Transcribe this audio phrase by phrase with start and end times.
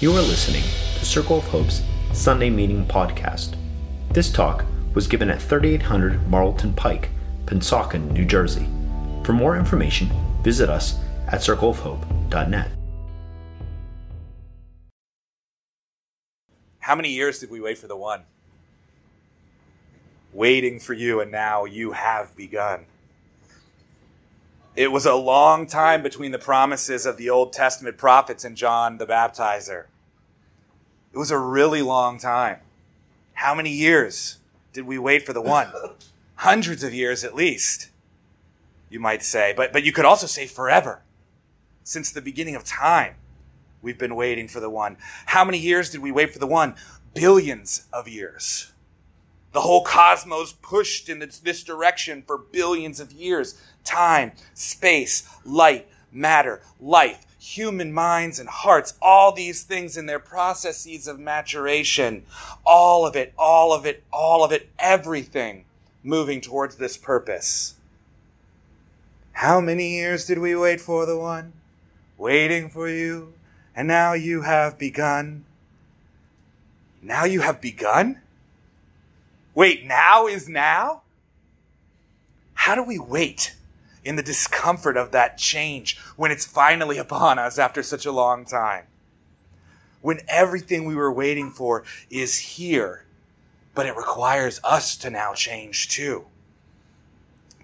[0.00, 0.64] You are listening
[0.98, 1.80] to Circle of Hope's
[2.12, 3.54] Sunday Meeting Podcast.
[4.10, 7.10] This talk was given at 3800 Marlton Pike,
[7.46, 8.66] Pennsauken, New Jersey.
[9.22, 10.10] For more information,
[10.42, 12.70] visit us at circleofhope.net.
[16.80, 18.22] How many years did we wait for the one?
[20.32, 22.86] Waiting for you, and now you have begun.
[24.76, 28.98] It was a long time between the promises of the Old Testament prophets and John
[28.98, 29.84] the Baptizer.
[31.12, 32.58] It was a really long time.
[33.34, 34.38] How many years
[34.72, 35.68] did we wait for the one?
[36.36, 37.90] Hundreds of years at least,
[38.90, 39.54] you might say.
[39.56, 41.02] But, but you could also say forever.
[41.84, 43.14] Since the beginning of time,
[43.80, 44.96] we've been waiting for the one.
[45.26, 46.74] How many years did we wait for the one?
[47.14, 48.72] Billions of years.
[49.54, 53.56] The whole cosmos pushed in this direction for billions of years.
[53.84, 61.06] Time, space, light, matter, life, human minds and hearts, all these things in their processes
[61.06, 62.24] of maturation.
[62.66, 65.66] All of it, all of it, all of it, everything
[66.02, 67.76] moving towards this purpose.
[69.34, 71.52] How many years did we wait for the one?
[72.18, 73.34] Waiting for you,
[73.76, 75.44] and now you have begun.
[77.00, 78.20] Now you have begun?
[79.54, 81.02] Wait, now is now?
[82.54, 83.54] How do we wait
[84.04, 88.44] in the discomfort of that change when it's finally upon us after such a long
[88.44, 88.84] time?
[90.00, 93.04] When everything we were waiting for is here,
[93.74, 96.26] but it requires us to now change too.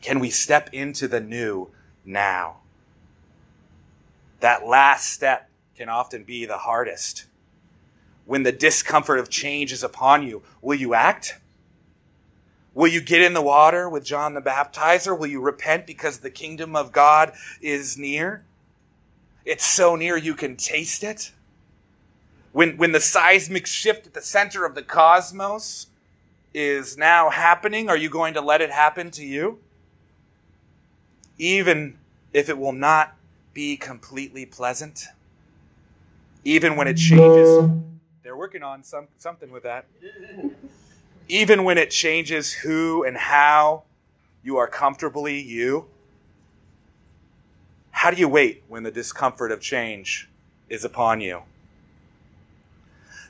[0.00, 1.70] Can we step into the new
[2.04, 2.58] now?
[4.40, 7.26] That last step can often be the hardest.
[8.24, 11.39] When the discomfort of change is upon you, will you act?
[12.74, 15.18] Will you get in the water with John the Baptizer?
[15.18, 18.44] Will you repent because the kingdom of God is near?
[19.44, 21.32] It's so near you can taste it.
[22.52, 25.88] When, when the seismic shift at the center of the cosmos
[26.54, 29.58] is now happening, are you going to let it happen to you?
[31.38, 31.98] Even
[32.32, 33.16] if it will not
[33.52, 35.06] be completely pleasant?
[36.44, 37.68] Even when it changes?
[38.22, 39.86] They're working on some, something with that
[41.30, 43.84] even when it changes who and how
[44.42, 45.86] you are comfortably you?
[47.92, 50.28] How do you wait when the discomfort of change
[50.68, 51.42] is upon you?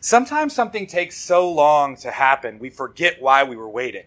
[0.00, 4.04] Sometimes something takes so long to happen, we forget why we were waiting.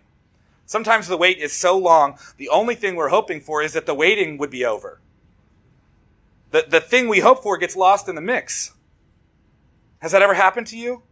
[0.65, 3.93] Sometimes the wait is so long, the only thing we're hoping for is that the
[3.93, 4.99] waiting would be over.
[6.49, 8.73] The, the thing we hope for gets lost in the mix.
[9.99, 11.03] Has that ever happened to you?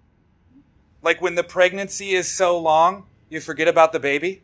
[1.01, 4.41] Like when the pregnancy is so long, you forget about the baby?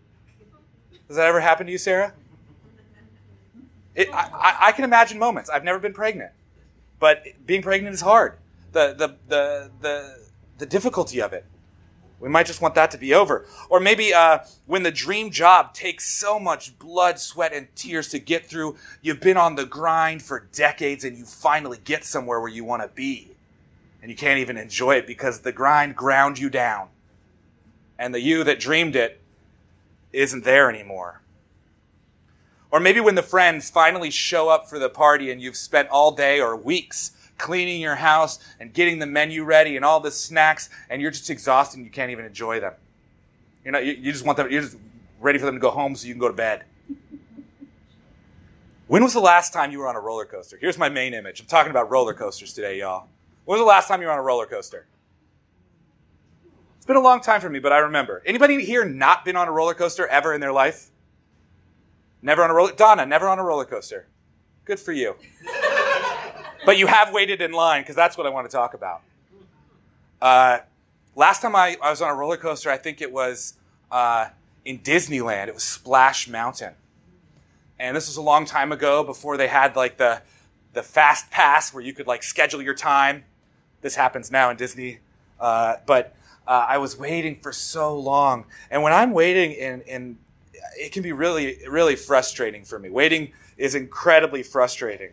[1.08, 2.14] Does that ever happen to you, Sarah?
[3.96, 5.50] It, I, I, can imagine moments.
[5.50, 6.32] I've never been pregnant,
[7.00, 8.38] but being pregnant is hard.
[8.72, 10.28] The, the, the, the,
[10.60, 11.46] the difficulty of it.
[12.20, 13.46] We might just want that to be over.
[13.70, 18.20] Or maybe uh, when the dream job takes so much blood, sweat, and tears to
[18.20, 22.50] get through, you've been on the grind for decades and you finally get somewhere where
[22.50, 23.37] you want to be
[24.08, 26.88] and you can't even enjoy it because the grind ground you down.
[28.00, 29.20] And the you that dreamed it
[30.14, 31.22] isn't there anymore.
[32.72, 36.12] Or maybe when the friends finally show up for the party and you've spent all
[36.12, 40.70] day or weeks cleaning your house and getting the menu ready and all the snacks
[40.90, 42.76] and you're just exhausted and you can't even enjoy them.
[43.66, 44.78] You know, you, you just want them, you're just
[45.20, 46.64] ready for them to go home so you can go to bed.
[48.88, 50.58] When was the last time you were on a roller coaster?
[50.58, 51.42] Here's my main image.
[51.42, 53.10] I'm talking about roller coasters today, y'all.
[53.48, 54.88] When was the last time you were on a roller coaster?
[56.76, 58.22] It's been a long time for me, but I remember.
[58.26, 60.90] Anybody here not been on a roller coaster ever in their life?
[62.22, 64.08] Never on a roller Donna, never on a roller coaster.
[64.66, 65.16] Good for you.
[66.66, 69.02] but you have waited in line because that's what I want to talk about.
[70.22, 70.58] Uh,
[71.16, 73.54] last time I, I, was on a roller coaster, I think it was
[73.90, 74.28] uh,
[74.66, 75.48] in Disneyland.
[75.48, 76.74] It was Splash Mountain,
[77.80, 80.22] and this was a long time ago before they had like the
[80.74, 83.24] the fast pass where you could like schedule your time
[83.82, 85.00] this happens now in Disney.
[85.40, 86.16] Uh, but
[86.48, 88.46] uh, I was waiting for so long.
[88.72, 90.18] And when I'm waiting, in, in,
[90.78, 92.90] it can be really, really frustrating for me.
[92.90, 95.12] Waiting is incredibly frustrating.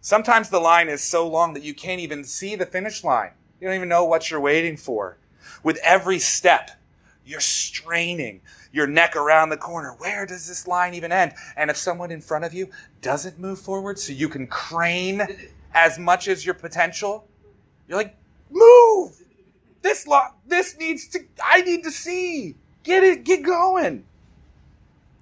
[0.00, 3.32] Sometimes the line is so long that you can't even see the finish line.
[3.60, 5.16] You don't even know what you're waiting for.
[5.62, 6.70] With every step,
[7.24, 8.40] you're straining
[8.72, 9.94] your neck around the corner.
[9.98, 11.32] Where does this line even end?
[11.56, 12.70] And if someone in front of you
[13.02, 15.22] doesn't move forward so you can crane
[15.74, 17.26] as much as your potential,
[17.88, 18.16] you're like,
[18.50, 19.16] move!
[19.82, 22.56] This lot, this needs to, I need to see.
[22.82, 24.04] Get it, get going.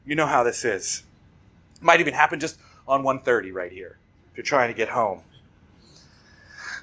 [0.04, 1.02] You know how this is.
[1.80, 2.58] Might even happen just
[2.88, 3.98] on 130 right here,
[4.30, 5.22] if you're trying to get home.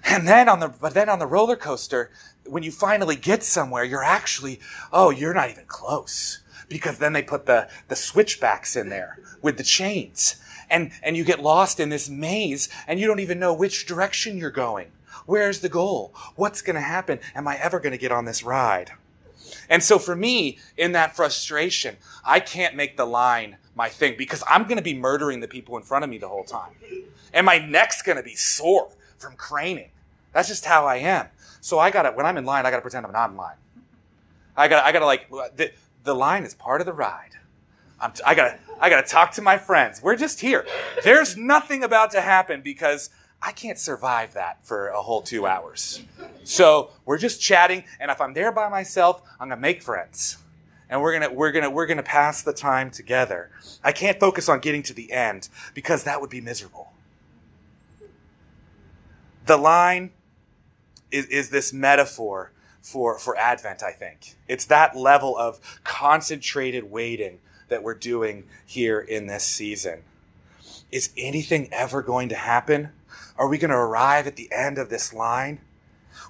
[0.05, 2.11] And then on the, but then on the roller coaster,
[2.45, 4.59] when you finally get somewhere, you're actually,
[4.91, 6.39] oh, you're not even close.
[6.67, 10.35] Because then they put the, the switchbacks in there with the chains.
[10.69, 14.37] And, and you get lost in this maze and you don't even know which direction
[14.37, 14.91] you're going.
[15.25, 16.13] Where's the goal?
[16.35, 17.19] What's going to happen?
[17.35, 18.91] Am I ever going to get on this ride?
[19.69, 24.43] And so for me, in that frustration, I can't make the line my thing because
[24.49, 26.73] I'm going to be murdering the people in front of me the whole time.
[27.33, 29.89] And my neck's going to be sore from craning.
[30.31, 31.27] That's just how I am.
[31.61, 33.37] So I got to, when I'm in line, I got to pretend I'm not in
[33.37, 33.55] line.
[34.55, 35.71] I got I got to like, uh, the,
[36.03, 37.31] the line is part of the ride.
[37.99, 40.01] I'm, I got to, I got to talk to my friends.
[40.03, 40.67] We're just here.
[41.03, 43.09] There's nothing about to happen because
[43.45, 46.01] I can't survive that for a whole two hours.
[46.45, 50.37] So we're just chatting, and if I'm there by myself, I'm gonna make friends.
[50.89, 53.51] And we're gonna, we're gonna, we're gonna pass the time together.
[53.83, 56.93] I can't focus on getting to the end because that would be miserable.
[59.45, 60.11] The line
[61.11, 64.35] is, is this metaphor for, for Advent, I think.
[64.47, 70.03] It's that level of concentrated waiting that we're doing here in this season.
[70.91, 72.91] Is anything ever going to happen?
[73.37, 75.59] Are we going to arrive at the end of this line?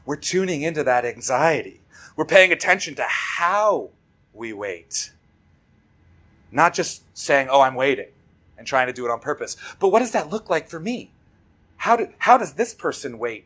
[0.06, 1.82] We're tuning into that anxiety.
[2.16, 3.90] We're paying attention to how
[4.34, 5.12] we wait.
[6.52, 8.10] Not just saying, oh, I'm waiting
[8.58, 9.58] and trying to do it on purpose.
[9.80, 11.12] But what does that look like for me?
[11.78, 13.46] How, do, how does this person wait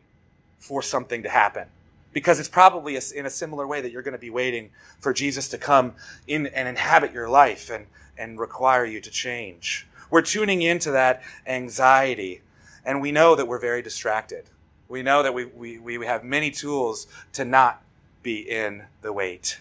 [0.58, 1.68] for something to happen?
[2.12, 4.70] Because it's probably in a similar way that you're going to be waiting
[5.00, 5.94] for Jesus to come
[6.26, 7.86] in and inhabit your life and,
[8.16, 9.86] and require you to change.
[10.10, 12.42] We're tuning into that anxiety
[12.84, 14.46] and we know that we're very distracted.
[14.88, 17.82] We know that we, we, we have many tools to not
[18.22, 19.60] be in the wait.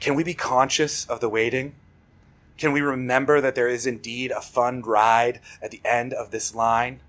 [0.00, 1.74] Can we be conscious of the waiting?
[2.58, 6.54] Can we remember that there is indeed a fun ride at the end of this
[6.54, 7.00] line?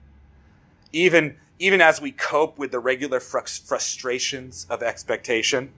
[0.91, 5.71] Even, even as we cope with the regular frustrations of expectation.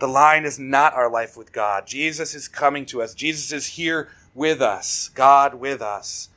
[0.00, 1.86] The line is not our life with God.
[1.86, 3.14] Jesus is coming to us.
[3.14, 6.28] Jesus is here with us, God with us.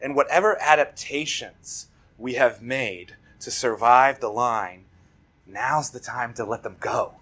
[0.00, 1.88] And whatever adaptations
[2.18, 4.84] we have made to survive the line,
[5.46, 7.14] now's the time to let them go.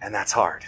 [0.00, 0.64] And that's hard.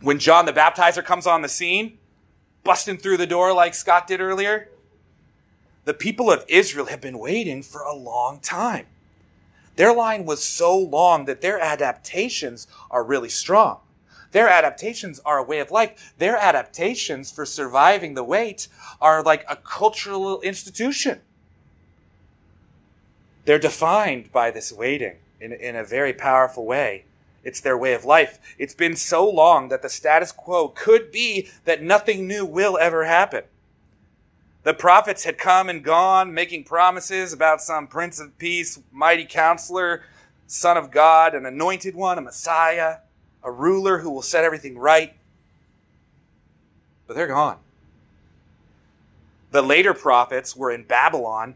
[0.00, 1.98] When John the Baptizer comes on the scene,
[2.64, 4.68] busting through the door like Scott did earlier,
[5.84, 8.86] the people of Israel have been waiting for a long time.
[9.76, 13.80] Their line was so long that their adaptations are really strong.
[14.36, 16.12] Their adaptations are a way of life.
[16.18, 18.68] Their adaptations for surviving the wait
[19.00, 21.22] are like a cultural institution.
[23.46, 27.06] They're defined by this waiting in, in a very powerful way.
[27.44, 28.38] It's their way of life.
[28.58, 33.06] It's been so long that the status quo could be that nothing new will ever
[33.06, 33.44] happen.
[34.64, 40.02] The prophets had come and gone, making promises about some Prince of Peace, mighty counselor,
[40.46, 42.96] Son of God, an anointed one, a Messiah
[43.42, 45.14] a ruler who will set everything right.
[47.06, 47.58] But they're gone.
[49.50, 51.54] The later prophets were in Babylon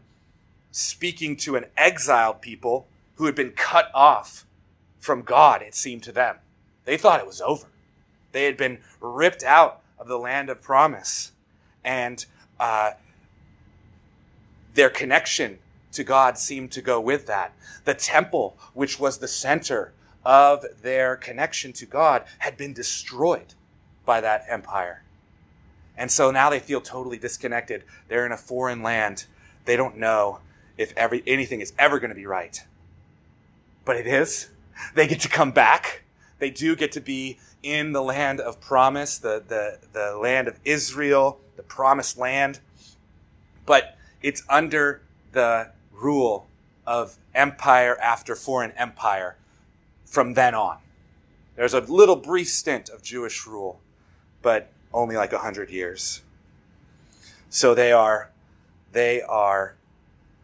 [0.71, 4.45] speaking to an exiled people who had been cut off
[4.99, 6.37] from God, it seemed to them.
[6.85, 7.67] They thought it was over.
[8.31, 11.31] They had been ripped out of the land of promise.
[11.83, 12.25] And
[12.59, 12.91] uh,
[14.73, 15.59] their connection
[15.93, 17.53] to God seemed to go with that.
[17.83, 19.93] The temple, which was the center
[20.25, 23.53] of their connection to God had been destroyed
[24.05, 25.03] by that empire.
[25.97, 27.83] And so now they feel totally disconnected.
[28.07, 29.25] They're in a foreign land.
[29.65, 30.39] They don't know
[30.77, 32.63] if every, anything is ever going to be right.
[33.85, 34.49] But it is.
[34.95, 36.03] They get to come back.
[36.39, 40.59] They do get to be in the land of promise, the, the, the land of
[40.65, 42.59] Israel, the promised land.
[43.65, 45.01] But it's under
[45.33, 46.47] the rule
[46.87, 49.35] of empire after foreign empire
[50.11, 50.77] from then on.
[51.55, 53.79] There's a little brief stint of Jewish rule,
[54.41, 56.21] but only like a hundred years.
[57.49, 58.29] So they are,
[58.91, 59.75] they are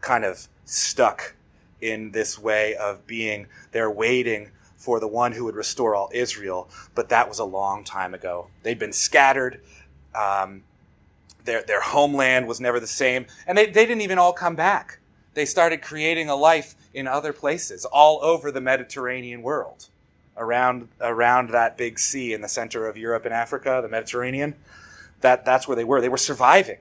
[0.00, 1.34] kind of stuck
[1.82, 6.70] in this way of being, they're waiting for the one who would restore all Israel,
[6.94, 8.48] but that was a long time ago.
[8.62, 9.60] They'd been scattered.
[10.14, 10.62] Um,
[11.44, 14.98] their, their homeland was never the same, and they, they didn't even all come back.
[15.38, 19.86] They started creating a life in other places all over the Mediterranean world,
[20.36, 24.56] around, around that big sea in the center of Europe and Africa, the Mediterranean.
[25.20, 26.00] That, that's where they were.
[26.00, 26.78] They were surviving.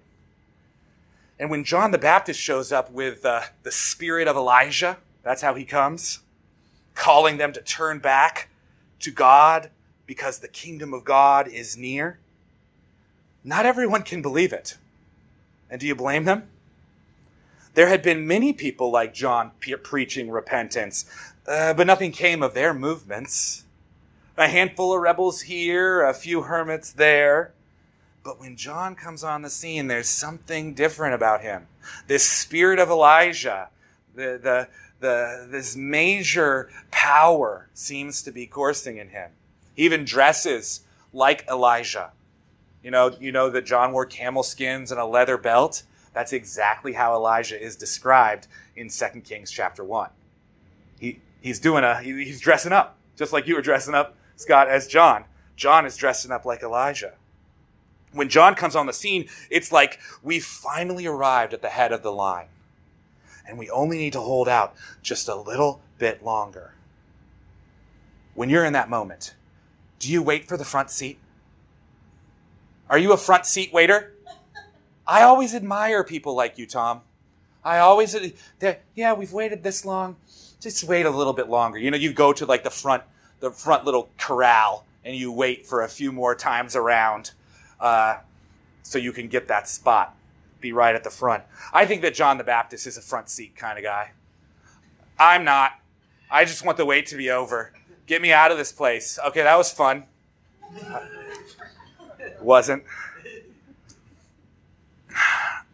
[1.38, 5.54] And when John the Baptist shows up with uh, the spirit of Elijah, that's how
[5.54, 6.22] he comes,
[6.96, 8.50] calling them to turn back
[9.02, 9.70] to God
[10.08, 12.18] because the kingdom of God is near.
[13.44, 14.78] Not everyone can believe it.
[15.70, 16.50] And do you blame them?
[17.78, 19.52] There had been many people like John
[19.84, 21.06] preaching repentance,
[21.48, 23.66] uh, but nothing came of their movements.
[24.36, 27.54] A handful of rebels here, a few hermits there.
[28.24, 31.68] But when John comes on the scene, there's something different about him.
[32.08, 33.70] This spirit of Elijah,
[34.16, 34.68] the, the,
[35.00, 39.30] the, this major power seems to be coursing in him.
[39.76, 40.82] He even dresses
[41.14, 42.10] like Elijah.
[42.82, 45.84] You know, you know that John wore camel skins and a leather belt.
[46.18, 50.10] That's exactly how Elijah is described in 2 Kings chapter 1.
[51.00, 54.68] He, he's doing a, he, he's dressing up, just like you were dressing up, Scott,
[54.68, 55.26] as John.
[55.56, 57.14] John is dressing up like Elijah.
[58.14, 62.02] When John comes on the scene, it's like we've finally arrived at the head of
[62.02, 62.48] the line.
[63.48, 66.74] And we only need to hold out just a little bit longer.
[68.34, 69.36] When you're in that moment,
[70.00, 71.20] do you wait for the front seat?
[72.90, 74.16] Are you a front seat waiter?
[75.08, 77.02] I always admire people like you, Tom.
[77.64, 78.16] I always,
[78.96, 80.18] yeah, we've waited this long.
[80.60, 81.78] Just wait a little bit longer.
[81.78, 83.04] You know, you go to like the front,
[83.40, 87.32] the front little corral and you wait for a few more times around,
[87.80, 88.18] uh,
[88.84, 90.16] so you can get that spot,
[90.60, 91.44] be right at the front.
[91.72, 94.12] I think that John the Baptist is a front seat kind of guy.
[95.18, 95.80] I'm not.
[96.30, 97.72] I just want the wait to be over.
[98.06, 99.18] Get me out of this place.
[99.28, 100.04] Okay, that was fun.
[102.42, 102.84] Wasn't.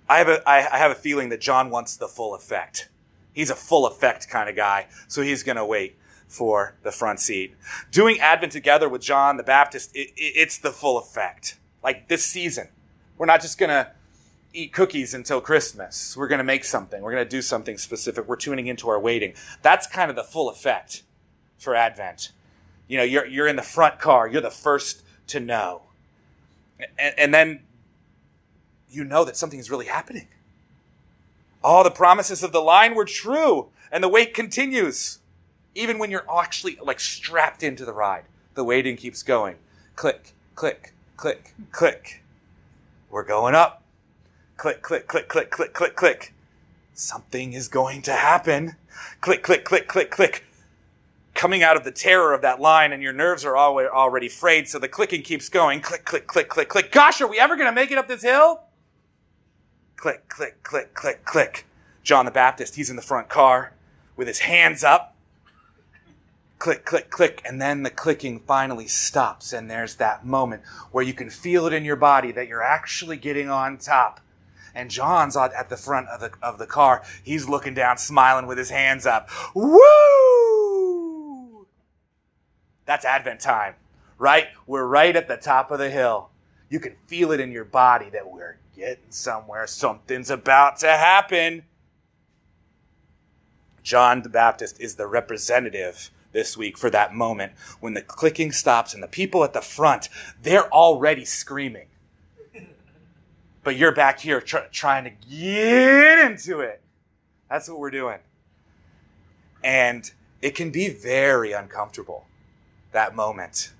[0.09, 2.89] I have a I have a feeling that John wants the full effect.
[3.33, 7.19] He's a full effect kind of guy, so he's going to wait for the front
[7.19, 7.55] seat.
[7.91, 11.57] Doing Advent together with John the Baptist, it, it, it's the full effect.
[11.83, 12.69] Like this season,
[13.17, 13.91] we're not just going to
[14.53, 16.15] eat cookies until Christmas.
[16.15, 17.01] We're going to make something.
[17.01, 18.27] We're going to do something specific.
[18.27, 19.33] We're tuning into our waiting.
[19.61, 21.03] That's kind of the full effect
[21.57, 22.31] for Advent.
[22.87, 24.27] You know, you're, you're in the front car.
[24.27, 25.83] You're the first to know.
[26.99, 27.61] And, and then
[28.93, 30.27] you know that something is really happening.
[31.63, 35.19] All the promises of the line were true, and the wait continues.
[35.75, 39.55] Even when you're actually like strapped into the ride, the waiting keeps going.
[39.95, 42.23] Click, click, click, click.
[43.09, 43.83] We're going up.
[44.57, 46.33] Click, click, click, click, click, click, click.
[46.93, 48.75] Something is going to happen.
[49.21, 50.43] Click, click, click, click, click
[51.33, 54.79] coming out of the terror of that line and your nerves are already frayed, so
[54.79, 55.81] the clicking keeps going.
[55.81, 56.91] Click, click, click, click, click.
[56.91, 58.61] Gosh, are we ever going to make it up this hill?
[60.03, 61.65] Click, click, click, click, click.
[62.03, 63.71] John the Baptist, he's in the front car
[64.17, 65.15] with his hands up.
[66.59, 67.41] Click, click, click.
[67.45, 69.53] And then the clicking finally stops.
[69.53, 73.15] And there's that moment where you can feel it in your body that you're actually
[73.15, 74.19] getting on top.
[74.75, 77.01] And John's at the front of the, of the car.
[77.23, 79.29] He's looking down, smiling with his hands up.
[79.55, 79.79] Woo!
[82.85, 83.75] That's Advent time,
[84.17, 84.47] right?
[84.67, 86.29] We're right at the top of the hill.
[86.69, 89.67] You can feel it in your body that we're getting somewhere.
[89.67, 91.63] Something's about to happen.
[93.83, 98.93] John the Baptist is the representative this week for that moment when the clicking stops
[98.93, 100.09] and the people at the front,
[100.41, 101.87] they're already screaming.
[103.63, 106.81] But you're back here tr- trying to get into it.
[107.49, 108.19] That's what we're doing.
[109.63, 110.11] And
[110.41, 112.25] it can be very uncomfortable
[112.91, 113.71] that moment,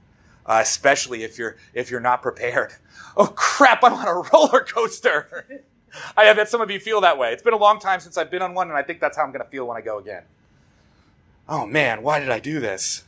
[0.46, 2.74] uh, especially if you're if you're not prepared.
[3.16, 3.84] Oh crap!
[3.84, 5.64] I'm on a roller coaster.
[6.18, 7.32] I bet some of you feel that way.
[7.32, 9.22] It's been a long time since I've been on one, and I think that's how
[9.22, 10.24] I'm going to feel when I go again.
[11.48, 13.04] Oh man, why did I do this?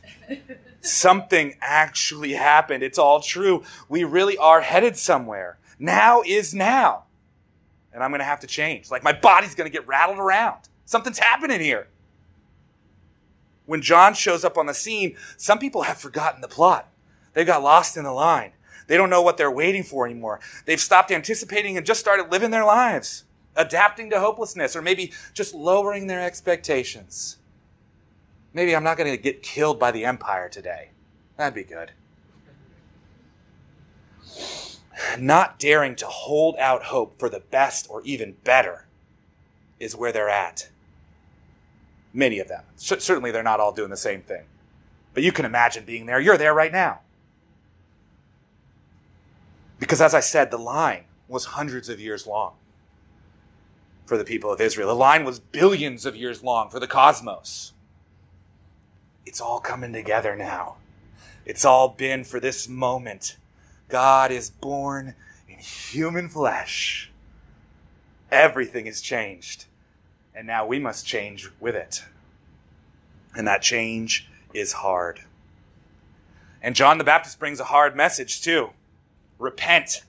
[0.80, 2.84] Something actually happened.
[2.84, 3.64] It's all true.
[3.88, 5.58] We really are headed somewhere.
[5.76, 7.06] Now is now.
[7.92, 8.92] And I'm going to have to change.
[8.92, 10.68] Like my body's going to get rattled around.
[10.84, 11.88] Something's happening here
[13.66, 16.88] when John shows up on the scene, some people have forgotten the plot.
[17.36, 18.52] They got lost in the line.
[18.86, 20.40] They don't know what they're waiting for anymore.
[20.64, 23.24] They've stopped anticipating and just started living their lives,
[23.54, 27.36] adapting to hopelessness, or maybe just lowering their expectations.
[28.54, 30.92] Maybe I'm not going to get killed by the empire today.
[31.36, 31.92] That'd be good.
[35.18, 38.86] Not daring to hold out hope for the best or even better
[39.78, 40.70] is where they're at.
[42.14, 42.64] Many of them.
[42.76, 44.44] C- certainly, they're not all doing the same thing.
[45.12, 46.18] But you can imagine being there.
[46.18, 47.00] You're there right now.
[49.78, 52.54] Because, as I said, the line was hundreds of years long
[54.06, 54.88] for the people of Israel.
[54.88, 57.72] The line was billions of years long for the cosmos.
[59.24, 60.76] It's all coming together now.
[61.44, 63.36] It's all been for this moment.
[63.88, 65.14] God is born
[65.48, 67.10] in human flesh.
[68.30, 69.66] Everything is changed
[70.36, 72.04] and now we must change with it.
[73.34, 75.20] And that change is hard.
[76.62, 78.70] And John the Baptist brings a hard message too
[79.38, 80.02] repent,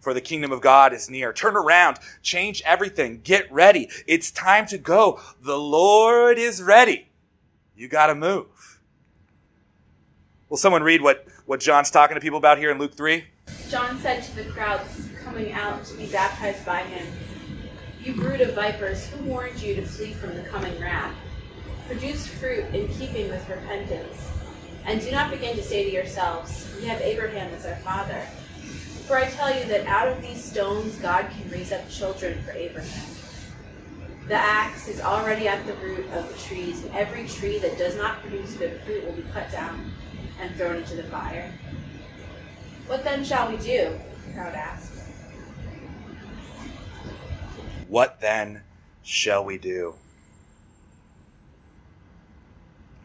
[0.00, 1.32] for the kingdom of God is near.
[1.32, 3.88] Turn around, change everything, get ready.
[4.06, 5.20] It's time to go.
[5.42, 7.08] The Lord is ready.
[7.76, 8.80] You got to move.
[10.48, 13.24] Will someone read what, what John's talking to people about here in Luke 3?
[13.68, 17.06] John said to the crowds coming out to be baptized by him,
[18.02, 21.14] You brood of vipers, who warned you to flee from the coming wrath?
[21.86, 24.30] Produce fruit in keeping with repentance.
[24.84, 28.26] And do not begin to say to yourselves, We have Abraham as our father.
[29.10, 32.52] For I tell you that out of these stones God can raise up children for
[32.52, 33.16] Abraham.
[34.28, 37.96] The axe is already at the root of the trees, and every tree that does
[37.96, 39.90] not produce good fruit will be cut down
[40.40, 41.52] and thrown into the fire.
[42.86, 43.98] What then shall we do?
[44.28, 44.92] The crowd asked.
[47.88, 48.62] What then
[49.02, 49.94] shall we do?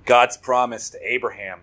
[0.06, 1.62] God's promise to Abraham,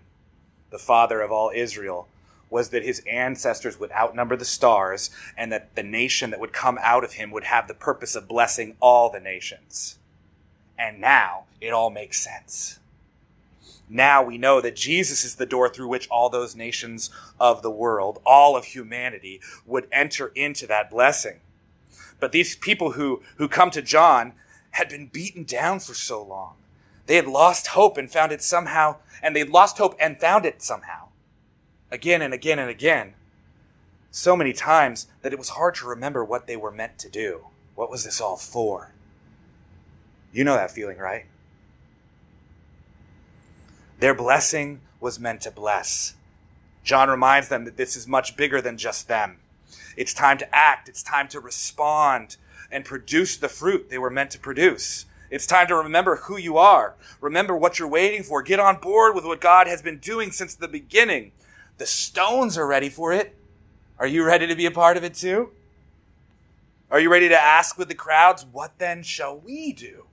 [0.71, 2.09] the father of all Israel,
[2.53, 6.79] was that his ancestors would outnumber the stars and that the nation that would come
[6.83, 9.99] out of him would have the purpose of blessing all the nations.
[10.79, 12.79] And now it all makes sense.
[13.89, 17.71] Now we know that Jesus is the door through which all those nations of the
[17.71, 21.41] world, all of humanity, would enter into that blessing.
[22.21, 24.35] But these people who, who come to John
[24.73, 26.55] had been beaten down for so long.
[27.07, 30.63] They had lost hope and found it somehow, and they'd lost hope and found it
[30.63, 31.09] somehow
[31.93, 33.15] again and again and again,
[34.11, 37.47] so many times that it was hard to remember what they were meant to do.
[37.75, 38.91] What was this all for?
[40.33, 41.27] You know that feeling, right?
[44.01, 46.15] Their blessing was meant to bless.
[46.83, 49.39] John reminds them that this is much bigger than just them.
[49.97, 50.89] It's time to act.
[50.89, 52.37] It's time to respond
[52.71, 55.05] and produce the fruit they were meant to produce.
[55.31, 56.95] It's time to remember who you are.
[57.21, 58.43] Remember what you're waiting for.
[58.43, 61.33] Get on board with what God has been doing since the beginning.
[61.79, 63.37] The stones are ready for it.
[63.99, 65.51] Are you ready to be a part of it too?
[66.91, 70.07] Are you ready to ask with the crowds, what then shall we do?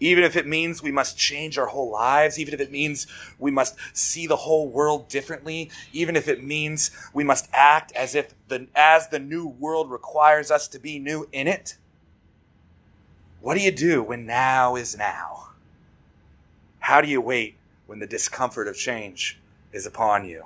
[0.00, 3.06] Even if it means we must change our whole lives, even if it means
[3.38, 8.14] we must see the whole world differently, even if it means we must act as
[8.14, 11.76] if the, as the new world requires us to be new in it.
[13.40, 15.50] What do you do when now is now?
[16.80, 19.38] How do you wait when the discomfort of change
[19.72, 20.44] is upon you.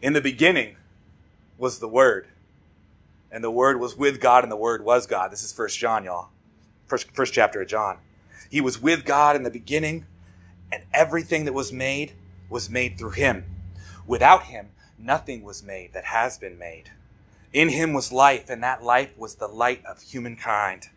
[0.00, 0.76] In the beginning
[1.56, 2.28] was the Word,
[3.30, 5.32] and the Word was with God, and the Word was God.
[5.32, 6.28] This is First John, y'all.
[6.86, 7.98] First, first chapter of John.
[8.50, 10.06] He was with God in the beginning,
[10.72, 12.12] and everything that was made
[12.48, 13.44] was made through Him.
[14.06, 16.90] Without Him, nothing was made that has been made.
[17.52, 20.88] In Him was life, and that life was the light of humankind.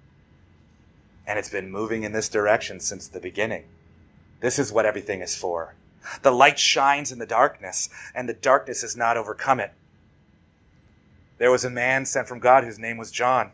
[1.25, 3.65] And it's been moving in this direction since the beginning.
[4.41, 5.75] This is what everything is for.
[6.21, 9.73] The light shines in the darkness, and the darkness has not overcome it.
[11.37, 13.51] There was a man sent from God whose name was John.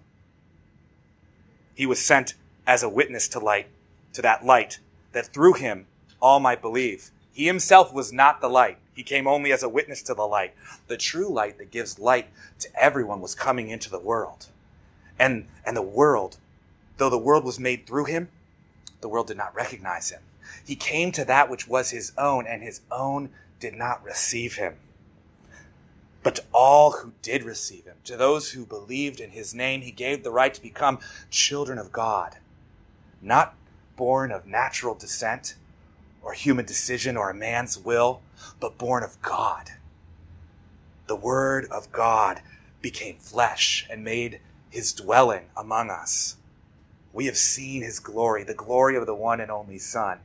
[1.74, 2.34] He was sent
[2.66, 3.68] as a witness to light,
[4.14, 4.80] to that light,
[5.14, 5.86] that through him
[6.22, 7.12] all might believe.
[7.32, 8.78] He himself was not the light.
[8.94, 10.54] He came only as a witness to the light.
[10.88, 12.28] The true light that gives light
[12.60, 14.48] to everyone was coming into the world.
[15.20, 16.38] And, and the world,
[16.98, 18.30] though the world was made through him,
[19.02, 20.22] the world did not recognize him.
[20.66, 23.30] He came to that which was his own, and his own
[23.60, 24.76] did not receive him.
[26.24, 29.92] But to all who did receive him, to those who believed in his name, he
[29.92, 32.38] gave the right to become children of God,
[33.22, 33.56] not
[33.96, 35.56] born of natural descent
[36.22, 38.22] or human decision or a man's will,
[38.60, 39.72] but born of God.
[41.08, 42.42] The Word of God
[42.82, 46.36] became flesh and made his dwelling among us.
[47.14, 50.20] We have seen his glory, the glory of the one and only Son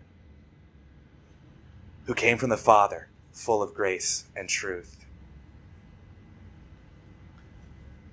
[2.07, 5.05] who came from the Father, full of grace and truth.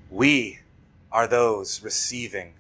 [0.10, 0.60] We
[1.12, 2.54] are those receiving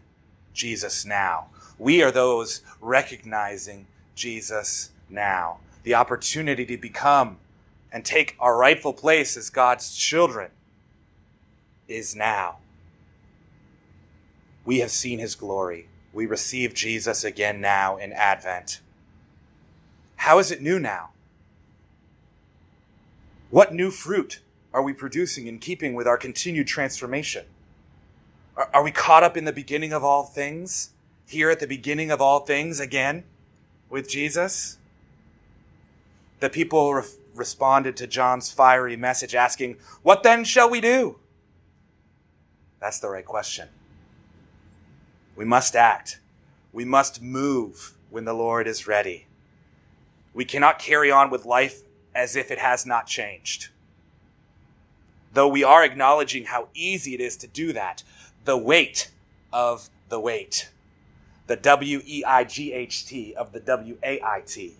[0.54, 1.48] Jesus now.
[1.78, 5.60] We are those recognizing Jesus now.
[5.84, 7.38] The opportunity to become
[7.92, 10.52] and take our rightful place as God's children
[11.88, 12.58] is now.
[14.66, 15.88] We have seen his glory.
[16.14, 18.82] We receive Jesus again now in Advent.
[20.18, 21.12] How is it new now?
[23.50, 24.42] What new fruit
[24.74, 27.46] are we producing in keeping with our continued transformation?
[28.56, 30.92] Are, are we caught up in the beginning of all things?
[31.28, 33.24] Here at the beginning of all things again
[33.90, 34.78] with Jesus?
[36.40, 41.18] The people re- responded to John's fiery message asking, What then shall we do?
[42.80, 43.70] That's the right question.
[45.36, 46.20] We must act.
[46.72, 49.26] We must move when the Lord is ready.
[50.34, 51.82] We cannot carry on with life
[52.16, 53.70] as if it has not changed.
[55.34, 58.04] though we are acknowledging how easy it is to do that,
[58.46, 59.12] the weight
[59.54, 60.70] of the weight,
[61.48, 64.76] The W E I G H T of the W A I T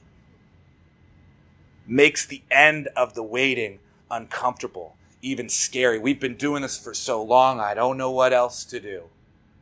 [1.88, 3.80] makes the end of the waiting
[4.12, 5.98] uncomfortable, even scary.
[5.98, 9.06] We've been doing this for so long, I don't know what else to do.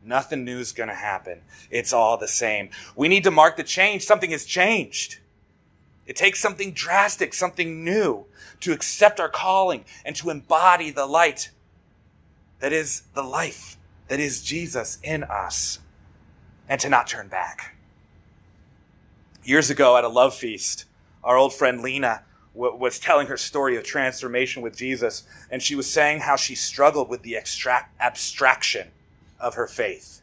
[0.04, 1.40] Nothing new is going to happen.
[1.70, 2.70] It's all the same.
[2.94, 4.04] We need to mark the change.
[4.04, 5.18] Something has changed.
[6.08, 8.24] It takes something drastic, something new
[8.60, 11.50] to accept our calling and to embody the light
[12.60, 13.76] that is the life
[14.08, 15.78] that is Jesus in us
[16.66, 17.76] and to not turn back.
[19.44, 20.86] Years ago at a love feast,
[21.22, 22.22] our old friend Lena
[22.54, 26.54] w- was telling her story of transformation with Jesus, and she was saying how she
[26.54, 27.36] struggled with the
[28.00, 28.88] abstraction
[29.38, 30.22] of her faith.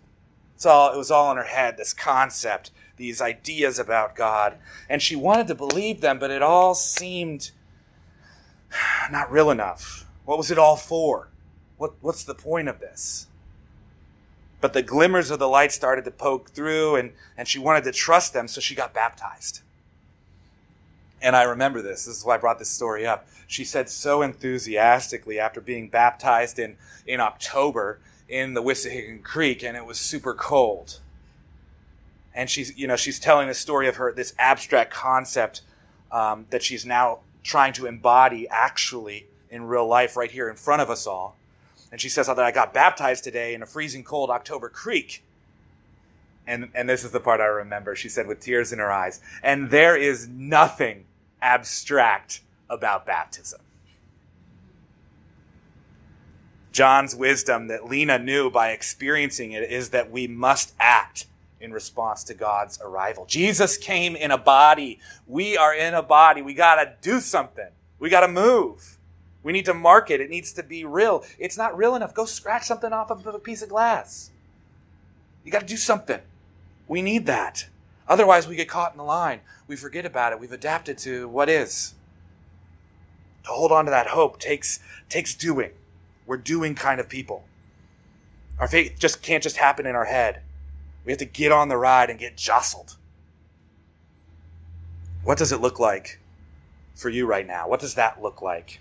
[0.56, 4.58] It's all, it was all in her head, this concept, these ideas about God.
[4.90, 7.52] And she wanted to believe them, but it all seemed
[9.12, 10.06] not real enough.
[10.26, 11.30] What was it all for?
[11.78, 13.28] What, what's the point of this?
[14.62, 17.92] But the glimmers of the light started to poke through, and, and she wanted to
[17.92, 19.62] trust them, so she got baptized.
[21.22, 22.06] And I remember this.
[22.06, 23.28] This is why I brought this story up.
[23.48, 29.78] She said so enthusiastically after being baptized in, in October in the Wissahickon Creek, and
[29.78, 31.00] it was super cold.
[32.36, 35.62] And she's, you know, she's telling the story of her this abstract concept
[36.12, 40.82] um, that she's now trying to embody actually in real life right here in front
[40.82, 41.38] of us all.
[41.92, 45.24] And she says that I got baptized today in a freezing cold October creek.
[46.46, 47.96] And, and this is the part I remember.
[47.96, 51.06] She said with tears in her eyes, and there is nothing
[51.42, 53.62] abstract about baptism.
[56.72, 61.26] John's wisdom that Lena knew by experiencing it is that we must act
[61.66, 63.26] in response to God's arrival.
[63.26, 65.00] Jesus came in a body.
[65.28, 66.42] We are in a body.
[66.42, 67.68] We got to do something.
[68.00, 68.98] We got to move.
[69.44, 70.22] We need to mark it.
[70.22, 71.26] It needs to be real.
[71.38, 72.14] It's not real enough.
[72.14, 74.32] Go scratch something off of a piece of glass.
[75.44, 76.22] You got to do something.
[76.88, 77.68] We need that.
[78.08, 79.42] Otherwise, we get caught in the line.
[79.68, 80.40] We forget about it.
[80.40, 81.96] We've adapted to what is.
[83.44, 85.72] To hold on to that hope takes, takes doing.
[86.26, 87.44] We're doing kind of people.
[88.60, 90.42] Our faith just can't just happen in our head.
[91.06, 92.98] We have to get on the ride and get jostled.
[95.24, 96.20] What does it look like
[96.96, 97.68] for you right now?
[97.68, 98.80] What does that look like?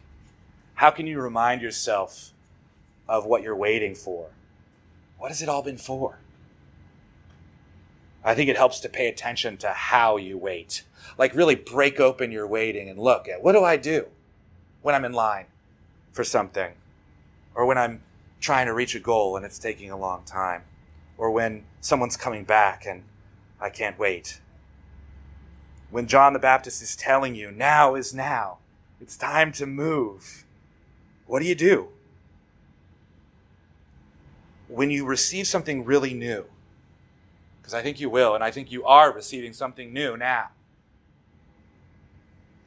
[0.75, 2.33] How can you remind yourself
[3.09, 4.31] of what you're waiting for?
[5.19, 6.19] What has it all been for?
[8.25, 10.83] I think it helps to pay attention to how you wait.
[11.19, 14.07] Like really break open your waiting and look at what do I do
[14.81, 15.47] when I'm in line
[16.13, 16.73] for something?
[17.55, 18.03] Or when I'm
[18.41, 20.63] trying to reach a goal and it's taking a long time?
[21.17, 23.05] Or when someone's coming back and
[23.61, 24.41] I can't wait?
[25.91, 28.59] When John the Baptist is telling you, now is now,
[29.01, 30.45] it's time to move,
[31.27, 31.89] what do you do?
[34.69, 36.47] When you receive something really new,
[37.61, 40.49] because I think you will, and I think you are receiving something new now.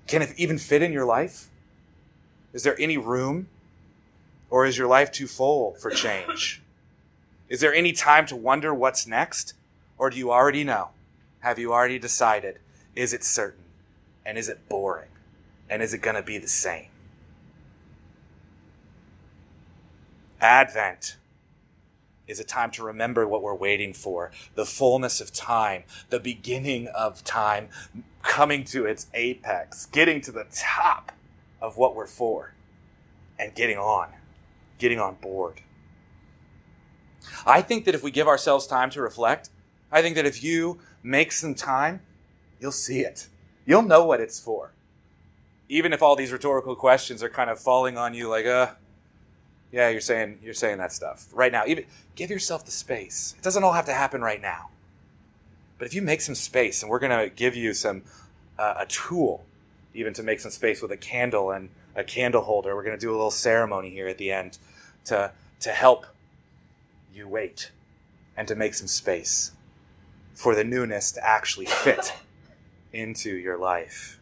[0.08, 1.50] Can it even fit in your life?
[2.54, 3.50] Is there any room?
[4.50, 6.62] Or is your life too full for change?
[7.50, 9.54] Is there any time to wonder what's next?
[9.98, 10.90] Or do you already know?
[11.40, 12.60] Have you already decided?
[12.96, 13.64] Is it certain?
[14.26, 15.10] And is it boring?
[15.70, 16.88] And is it going to be the same?
[20.40, 21.18] Advent
[22.28, 26.88] is a time to remember what we're waiting for the fullness of time, the beginning
[26.90, 27.70] of time,
[28.22, 31.14] coming to its apex, getting to the top
[31.62, 32.54] of what we're for,
[33.40, 34.10] and getting on,
[34.78, 35.62] getting on board.
[37.46, 39.50] I think that if we give ourselves time to reflect,
[39.92, 42.02] I think that if you make some time,
[42.60, 43.28] you'll see it.
[43.66, 44.74] You'll know what it's for.
[45.70, 48.72] Even if all these rhetorical questions are kind of falling on you like, uh,
[49.72, 51.64] yeah, you're saying you're saying that stuff right now.
[51.68, 51.86] Even
[52.16, 53.36] give yourself the space.
[53.38, 54.70] It doesn't all have to happen right now.
[55.78, 58.04] But if you make some space, and we're going to give you some
[58.58, 59.46] uh, a tool,
[59.94, 62.76] even to make some space with a candle and a candle holder.
[62.76, 64.58] We're going to do a little ceremony here at the end
[65.06, 66.06] to to help
[67.18, 67.72] you wait
[68.38, 69.52] and to make some space
[70.34, 72.14] for the newness to actually fit
[72.94, 74.18] into your life.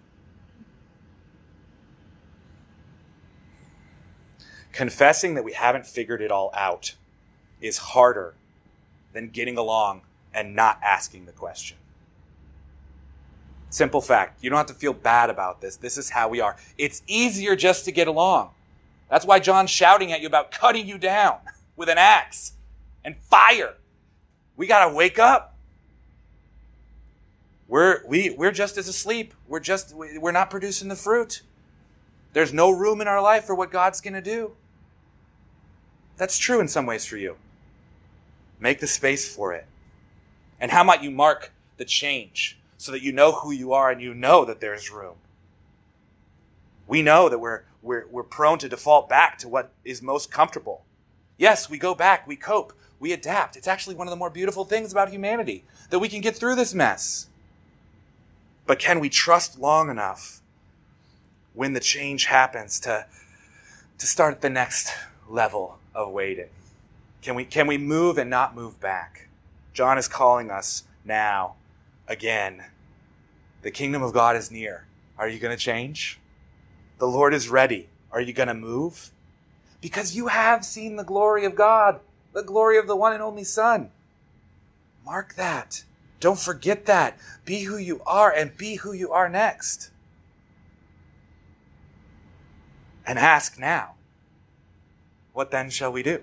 [4.75, 6.95] confessing that we haven't figured it all out
[7.61, 8.35] is harder
[9.13, 10.01] than getting along
[10.33, 11.77] and not asking the question.
[13.69, 14.43] Simple fact.
[14.43, 15.77] You don't have to feel bad about this.
[15.77, 16.57] This is how we are.
[16.77, 18.49] It's easier just to get along.
[19.09, 21.37] That's why John's shouting at you about cutting you down
[21.77, 22.51] with an axe
[23.05, 23.75] and fire.
[24.57, 25.55] We got to wake up.
[27.67, 29.33] We're, we, we're just as asleep.
[29.47, 31.43] We're just, we're not producing the fruit.
[32.33, 34.53] There's no room in our life for what God's going to do.
[36.17, 37.37] That's true in some ways for you.
[38.59, 39.65] Make the space for it.
[40.59, 44.01] And how might you mark the change so that you know who you are and
[44.01, 45.15] you know that there's room?
[46.87, 50.85] We know that we're, we're, we're prone to default back to what is most comfortable.
[51.37, 53.55] Yes, we go back, we cope, we adapt.
[53.55, 56.55] It's actually one of the more beautiful things about humanity that we can get through
[56.55, 57.27] this mess.
[58.65, 60.41] But can we trust long enough
[61.53, 63.05] when the change happens to,
[63.97, 64.91] to start the next
[65.29, 66.49] level of waiting?
[67.21, 69.27] Can we, can we move and not move back?
[69.73, 71.55] John is calling us now,
[72.07, 72.63] again.
[73.61, 74.85] The kingdom of God is near.
[75.17, 76.19] Are you going to change?
[76.97, 77.89] The Lord is ready.
[78.11, 79.11] Are you going to move?
[79.81, 81.99] Because you have seen the glory of God,
[82.35, 83.89] the glory of the one and only Son.
[85.05, 85.85] Mark that.
[86.19, 87.17] Don't forget that.
[87.45, 89.89] Be who you are and be who you are next.
[93.07, 93.93] And ask now,
[95.31, 96.21] what then shall we do?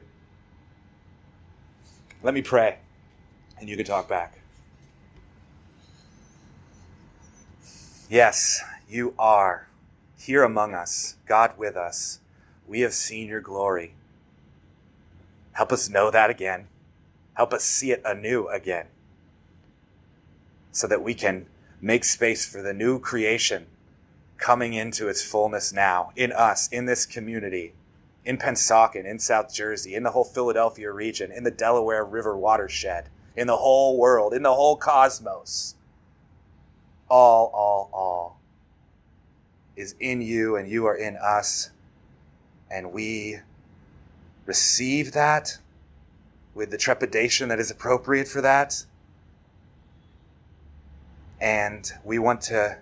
[2.22, 2.78] Let me pray,
[3.58, 4.38] and you can talk back.
[8.10, 9.66] Yes, you are
[10.18, 12.20] here among us, God with us.
[12.66, 13.94] We have seen your glory.
[15.52, 16.68] Help us know that again.
[17.34, 18.86] Help us see it anew again
[20.70, 21.46] so that we can
[21.80, 23.66] make space for the new creation
[24.38, 27.74] coming into its fullness now in us, in this community,
[28.24, 33.08] in Pennsauken, in South Jersey, in the whole Philadelphia region, in the Delaware River watershed,
[33.36, 35.74] in the whole world, in the whole cosmos.
[37.08, 38.40] All, all, all
[39.76, 41.70] is in you and you are in us.
[42.70, 43.38] And we
[44.46, 45.58] receive that
[46.54, 48.84] with the trepidation that is appropriate for that
[51.42, 52.78] and we want to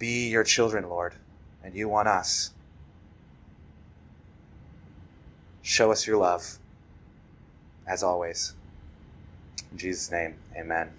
[0.00, 1.14] be your children, Lord,
[1.62, 2.50] and you want us.
[5.62, 6.58] Show us your love,
[7.86, 8.54] as always.
[9.70, 10.90] In Jesus' name, amen.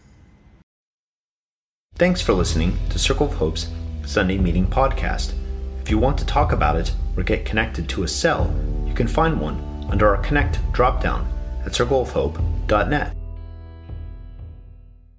[1.95, 3.67] Thanks for listening to Circle of Hope's
[4.05, 5.33] Sunday Meeting Podcast.
[5.81, 8.55] If you want to talk about it or get connected to a cell,
[8.93, 11.25] you can find one under our Connect dropdown
[11.65, 13.22] at circleofhope.net.